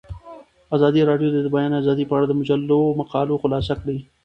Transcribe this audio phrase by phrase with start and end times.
[0.75, 3.97] ازادي راډیو د د بیان آزادي په اړه د مجلو مقالو خلاصه کړې.